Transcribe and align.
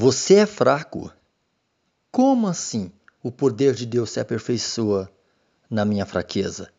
Você 0.00 0.36
é 0.36 0.46
fraco. 0.46 1.12
Como 2.12 2.46
assim 2.46 2.92
o 3.20 3.32
poder 3.32 3.74
de 3.74 3.84
Deus 3.84 4.10
se 4.10 4.20
aperfeiçoa 4.20 5.10
na 5.68 5.84
minha 5.84 6.06
fraqueza? 6.06 6.70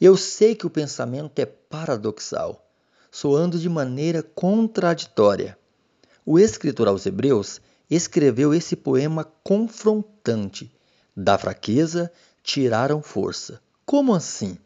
Eu 0.00 0.16
sei 0.16 0.56
que 0.56 0.66
o 0.66 0.70
pensamento 0.70 1.38
é 1.38 1.46
paradoxal, 1.46 2.68
soando 3.08 3.56
de 3.56 3.68
maneira 3.68 4.20
contraditória. 4.20 5.56
O 6.26 6.40
escritor 6.40 6.88
aos 6.88 7.06
Hebreus 7.06 7.60
escreveu 7.88 8.52
esse 8.52 8.74
poema 8.74 9.22
confrontante. 9.44 10.74
Da 11.16 11.38
fraqueza 11.38 12.10
tiraram 12.42 13.00
força. 13.00 13.60
Como 13.86 14.12
assim? 14.12 14.58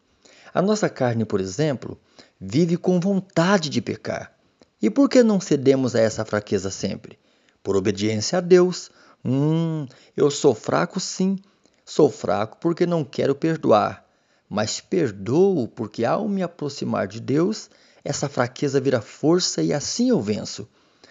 A 0.54 0.62
nossa 0.62 0.88
carne, 0.88 1.26
por 1.26 1.38
exemplo, 1.38 2.00
vive 2.40 2.78
com 2.78 2.98
vontade 2.98 3.68
de 3.68 3.82
pecar. 3.82 4.34
E 4.80 4.88
por 4.88 5.06
que 5.06 5.22
não 5.22 5.38
cedemos 5.38 5.94
a 5.94 6.00
essa 6.00 6.24
fraqueza 6.24 6.70
sempre? 6.70 7.18
Por 7.64 7.76
obediência 7.76 8.36
a 8.38 8.40
Deus. 8.42 8.90
Hum, 9.24 9.86
eu 10.14 10.30
sou 10.30 10.54
fraco 10.54 11.00
sim. 11.00 11.38
Sou 11.82 12.10
fraco 12.10 12.58
porque 12.60 12.84
não 12.84 13.02
quero 13.02 13.34
perdoar. 13.34 14.04
Mas 14.50 14.82
perdoo 14.82 15.66
porque, 15.66 16.04
ao 16.04 16.28
me 16.28 16.42
aproximar 16.42 17.08
de 17.08 17.20
Deus, 17.20 17.70
essa 18.04 18.28
fraqueza 18.28 18.78
vira 18.82 19.00
força 19.00 19.62
e 19.62 19.72
assim 19.72 20.10
eu 20.10 20.20
venço. 20.20 20.68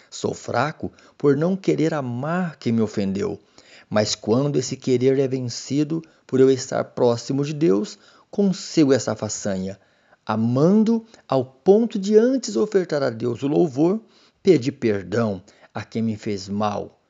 Sou 0.08 0.32
fraco 0.32 0.92
por 1.18 1.36
não 1.36 1.56
querer 1.56 1.92
amar 1.92 2.56
quem 2.56 2.72
me 2.72 2.80
ofendeu. 2.80 3.36
Mas 3.90 4.14
quando 4.14 4.56
esse 4.56 4.76
querer 4.76 5.18
é 5.18 5.26
vencido 5.26 6.02
por 6.24 6.38
eu 6.38 6.48
estar 6.48 6.84
próximo 6.84 7.44
de 7.44 7.52
Deus, 7.52 7.98
consigo 8.30 8.92
essa 8.92 9.16
façanha, 9.16 9.78
amando 10.24 11.04
ao 11.26 11.44
ponto 11.44 11.98
de 11.98 12.16
antes 12.16 12.54
ofertar 12.54 13.02
a 13.02 13.10
Deus 13.10 13.42
o 13.42 13.48
louvor, 13.48 14.00
pedir 14.40 14.72
perdão 14.72 15.42
a 15.74 15.84
quem 15.84 16.00
me 16.00 16.16
fez 16.16 16.48
mal. 16.48 17.02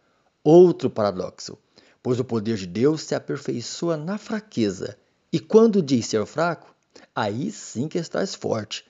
Outro 0.42 0.88
paradoxo, 0.88 1.58
pois 2.02 2.18
o 2.18 2.24
poder 2.24 2.56
de 2.56 2.66
Deus 2.66 3.02
se 3.02 3.14
aperfeiçoa 3.14 3.96
na 3.96 4.18
fraqueza, 4.18 4.96
e 5.30 5.38
quando 5.38 5.82
diz 5.82 6.06
ser 6.06 6.24
fraco, 6.26 6.74
aí 7.14 7.50
sim 7.50 7.88
que 7.88 7.98
estás 7.98 8.34
forte, 8.34 8.84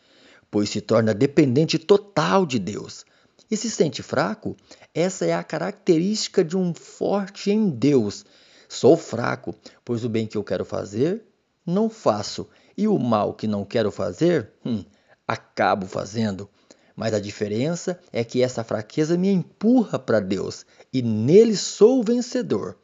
pois 0.51 0.71
se 0.71 0.81
torna 0.81 1.13
dependente 1.13 1.79
total 1.79 2.47
de 2.47 2.59
Deus. 2.59 3.05
E 3.51 3.57
se 3.57 3.71
sente 3.71 4.03
fraco, 4.03 4.57
essa 4.95 5.27
é 5.27 5.35
a 5.35 5.45
característica 5.45 6.45
de 6.45 6.57
um 6.57 6.73
forte 6.73 7.51
em 7.51 7.69
Deus. 7.69 8.25
Sou 8.69 8.97
fraco, 8.97 9.55
pois 9.85 10.05
o 10.05 10.09
bem 10.09 10.27
que 10.27 10.37
eu 10.37 10.45
quero 10.45 10.65
fazer, 10.65 11.23
não 11.65 11.89
faço, 11.91 12.49
e 12.77 12.89
o 12.89 12.99
mal 12.99 13.35
que 13.35 13.47
não 13.47 13.65
quero 13.65 13.91
fazer, 13.91 14.51
hum, 14.65 14.85
acabo 15.27 15.87
fazendo. 15.87 16.49
Mas 16.97 17.13
a 17.13 17.21
diferença 17.21 17.99
é 18.13 18.23
que 18.23 18.43
essa 18.43 18.63
fraqueza 18.63 19.17
me 19.17 19.29
empurra 19.29 19.99
para 19.99 20.21
Deus 20.21 20.65
e 20.93 21.03
nele 21.03 21.57
sou 21.57 22.03
vencedor. 22.03 22.77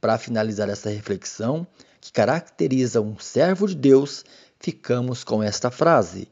Para 0.00 0.16
finalizar 0.16 0.68
essa 0.68 0.90
reflexão, 0.90 1.66
que 2.00 2.12
caracteriza 2.12 3.00
um 3.00 3.18
servo 3.18 3.66
de 3.66 3.74
Deus, 3.74 4.24
ficamos 4.60 5.24
com 5.24 5.42
esta 5.42 5.70
frase: 5.70 6.28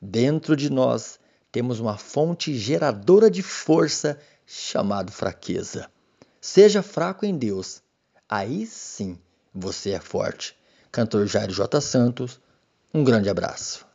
Dentro 0.00 0.54
de 0.54 0.70
nós 0.70 1.18
temos 1.50 1.80
uma 1.80 1.96
fonte 1.96 2.54
geradora 2.54 3.30
de 3.30 3.42
força 3.42 4.18
chamada 4.46 5.10
fraqueza. 5.10 5.90
Seja 6.40 6.82
fraco 6.82 7.24
em 7.24 7.36
Deus, 7.36 7.82
aí 8.28 8.66
sim 8.66 9.18
você 9.54 9.90
é 9.90 10.00
forte. 10.00 10.56
Cantor 10.92 11.26
Jairo 11.26 11.52
J. 11.52 11.80
Santos, 11.80 12.40
um 12.92 13.02
grande 13.02 13.28
abraço. 13.28 13.87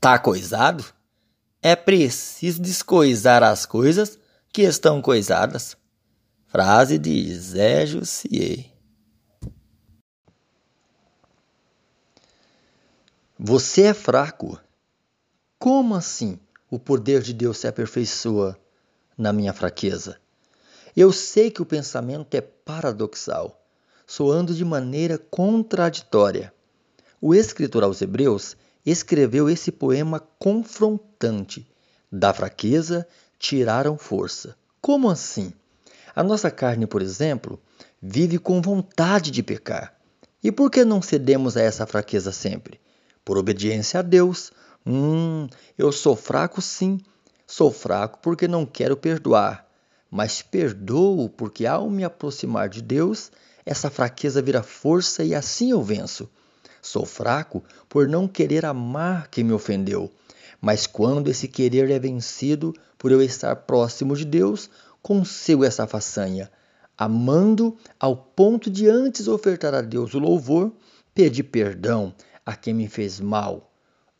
Tá 0.00 0.16
coisado? 0.16 0.84
É 1.60 1.74
preciso 1.74 2.62
descoisar 2.62 3.42
as 3.42 3.66
coisas 3.66 4.16
que 4.52 4.62
estão 4.62 5.02
coisadas. 5.02 5.76
Frase 6.46 6.98
de 6.98 7.34
Zé 7.34 7.84
Jussier. 7.84 8.72
Você 13.36 13.82
é 13.82 13.94
fraco. 13.94 14.60
Como 15.58 15.96
assim 15.96 16.38
o 16.70 16.78
poder 16.78 17.20
de 17.20 17.34
Deus 17.34 17.58
se 17.58 17.66
aperfeiçoa 17.66 18.56
na 19.16 19.32
minha 19.32 19.52
fraqueza? 19.52 20.20
Eu 20.96 21.12
sei 21.12 21.50
que 21.50 21.60
o 21.60 21.66
pensamento 21.66 22.34
é 22.36 22.40
paradoxal, 22.40 23.60
soando 24.06 24.54
de 24.54 24.64
maneira 24.64 25.18
contraditória. 25.18 26.54
O 27.20 27.34
escritor 27.34 27.82
aos 27.82 28.00
Hebreus 28.00 28.56
escreveu 28.90 29.48
esse 29.48 29.70
poema 29.70 30.20
confrontante. 30.38 31.66
Da 32.10 32.32
fraqueza 32.32 33.06
tiraram 33.38 33.98
força. 33.98 34.56
Como 34.80 35.10
assim? 35.10 35.52
A 36.14 36.22
nossa 36.22 36.50
carne, 36.50 36.86
por 36.86 37.02
exemplo, 37.02 37.60
vive 38.00 38.38
com 38.38 38.62
vontade 38.62 39.30
de 39.30 39.42
pecar. 39.42 39.94
E 40.42 40.50
por 40.50 40.70
que 40.70 40.84
não 40.84 41.02
cedemos 41.02 41.56
a 41.56 41.62
essa 41.62 41.86
fraqueza 41.86 42.32
sempre? 42.32 42.80
Por 43.24 43.36
obediência 43.36 44.00
a 44.00 44.02
Deus. 44.02 44.52
Hum, 44.86 45.48
eu 45.76 45.92
sou 45.92 46.16
fraco 46.16 46.62
sim. 46.62 46.98
Sou 47.46 47.72
fraco 47.72 48.18
porque 48.22 48.48
não 48.48 48.64
quero 48.64 48.96
perdoar. 48.96 49.66
Mas 50.10 50.40
perdoo 50.40 51.28
porque, 51.28 51.66
ao 51.66 51.90
me 51.90 52.04
aproximar 52.04 52.68
de 52.68 52.80
Deus, 52.80 53.30
essa 53.66 53.90
fraqueza 53.90 54.40
vira 54.40 54.62
força 54.62 55.22
e 55.22 55.34
assim 55.34 55.72
eu 55.72 55.82
venço. 55.82 56.30
Sou 56.80 57.04
fraco 57.04 57.62
por 57.88 58.08
não 58.08 58.28
querer 58.28 58.64
amar 58.64 59.28
quem 59.28 59.44
me 59.44 59.52
ofendeu. 59.52 60.10
Mas 60.60 60.86
quando 60.86 61.28
esse 61.28 61.46
querer 61.48 61.90
é 61.90 61.98
vencido 61.98 62.74
por 62.96 63.12
eu 63.12 63.22
estar 63.22 63.54
próximo 63.54 64.16
de 64.16 64.24
Deus, 64.24 64.68
consigo 65.02 65.64
essa 65.64 65.86
façanha, 65.86 66.50
amando 66.96 67.76
ao 67.98 68.16
ponto 68.16 68.70
de 68.70 68.88
antes 68.88 69.28
ofertar 69.28 69.74
a 69.74 69.80
Deus 69.80 70.14
o 70.14 70.18
louvor, 70.18 70.72
pedir 71.14 71.44
perdão 71.44 72.12
a 72.44 72.56
quem 72.56 72.74
me 72.74 72.88
fez 72.88 73.20
mal. 73.20 73.72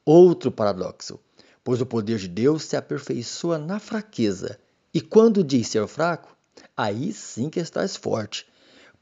Outro 0.05 0.51
paradoxo, 0.51 1.19
pois 1.65 1.81
o 1.81 1.87
poder 1.87 2.19
de 2.19 2.29
Deus 2.29 2.65
se 2.65 2.77
aperfeiçoa 2.77 3.59
na 3.59 3.79
fraqueza, 3.79 4.59
e 4.95 5.01
quando 5.01 5.45
diz 5.45 5.69
ser 5.69 5.87
fraco, 5.87 6.37
aí 6.77 7.13
sim 7.13 7.51
que 7.51 7.61
estás 7.61 7.97
forte, 7.97 8.47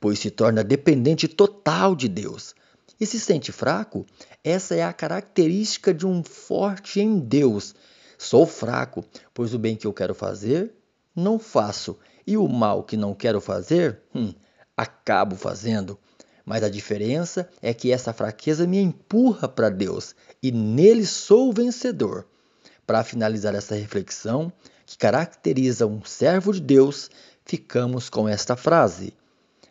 pois 0.01 0.19
se 0.19 0.31
torna 0.31 0.65
dependente 0.65 1.29
total 1.29 1.95
de 1.95 2.09
Deus 2.09 2.55
e 3.01 3.07
se 3.07 3.21
sente 3.21 3.53
fraco, 3.53 4.07
essa 4.43 4.75
é 4.75 4.83
a 4.83 4.93
característica 4.93 5.93
de 5.93 6.07
um 6.07 6.23
forte 6.23 7.01
em 7.01 7.19
Deus. 7.19 7.75
Sou 8.19 8.47
fraco, 8.47 9.05
pois 9.35 9.53
o 9.55 9.59
bem 9.59 9.77
que 9.77 9.87
eu 9.87 9.93
quero 9.93 10.15
fazer, 10.15 10.73
não 11.15 11.39
faço, 11.39 11.99
e 12.27 12.37
o 12.37 12.49
mal 12.49 12.83
que 12.83 12.97
não 12.97 13.15
quero 13.15 13.41
fazer, 13.41 14.01
hum, 14.15 14.33
acabo 14.77 15.37
fazendo. 15.37 15.99
Mas 16.45 16.63
a 16.63 16.69
diferença 16.69 17.49
é 17.61 17.75
que 17.75 17.91
essa 17.91 18.13
fraqueza 18.13 18.67
me 18.67 18.79
empurra 18.79 19.49
para 19.49 19.69
Deus 19.69 20.15
e 20.43 20.53
nele 20.53 21.05
sou 21.05 21.53
vencedor. 21.53 22.27
Para 22.87 23.03
finalizar 23.03 23.55
essa 23.55 23.75
reflexão, 23.75 24.53
que 24.87 24.97
caracteriza 24.97 25.87
um 25.87 26.05
servo 26.05 26.53
de 26.53 26.61
Deus, 26.61 27.11
ficamos 27.45 28.09
com 28.09 28.29
esta 28.29 28.55
frase: 28.55 29.13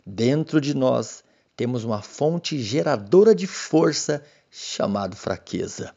Dentro 0.06 0.59
de 0.59 0.75
nós 0.75 1.24
temos 1.55 1.83
uma 1.83 2.01
fonte 2.01 2.61
geradora 2.61 3.33
de 3.33 3.47
força 3.47 4.23
chamada 4.49 5.16
fraqueza. 5.16 5.95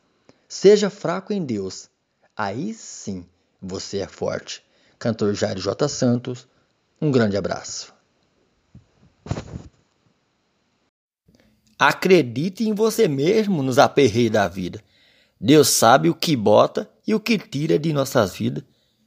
Seja 0.48 0.88
fraco 0.88 1.32
em 1.32 1.44
Deus, 1.44 1.88
aí 2.36 2.72
sim 2.72 3.26
você 3.60 3.98
é 3.98 4.08
forte. 4.08 4.62
Cantor 4.98 5.34
Jairo 5.34 5.60
J. 5.60 5.88
Santos, 5.88 6.48
um 7.00 7.10
grande 7.10 7.36
abraço. 7.36 7.94
Acredite 11.78 12.69
em 12.69 12.75
você 12.75 13.06
mesmo 13.06 13.62
nos 13.62 13.78
aperreios 13.78 14.32
da 14.32 14.48
vida. 14.48 14.82
Deus 15.40 15.69
sabe 15.69 16.10
o 16.10 16.14
que 16.14 16.34
bota 16.34 16.90
e 17.06 17.14
o 17.14 17.20
que 17.20 17.38
tira 17.38 17.78
de 17.78 17.93
nossas 17.93 18.34
vidas. 18.34 18.64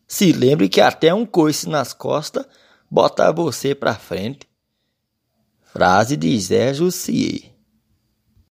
Se 0.07 0.31
lembre 0.31 0.69
que 0.69 0.79
até 0.79 1.13
um 1.13 1.25
coice 1.25 1.67
nas 1.67 1.93
costas 1.93 2.45
bota 2.89 3.31
você 3.31 3.75
para 3.75 3.95
frente. 3.95 4.50
Frase 5.73 6.17
de 6.17 6.37
Zé 6.37 6.73
Jussier. 6.73 7.50